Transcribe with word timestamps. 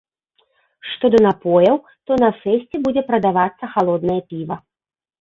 Што 0.91 1.11
да 1.17 1.19
напояў, 1.27 1.77
то 2.09 2.19
на 2.23 2.31
фэсце 2.41 2.75
будзе 2.89 3.01
прадавацца 3.13 3.73
халоднае 3.79 4.21
піва. 4.35 4.63